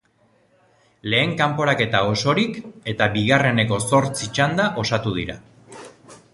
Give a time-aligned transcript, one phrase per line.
[1.13, 2.57] Lehen kanporaketa osorik
[2.95, 5.41] eta bigarreneko zortzi txanda osatu dira.